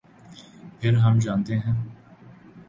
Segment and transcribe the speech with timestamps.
[0.79, 1.73] پھر ہم جانتے ہیں۔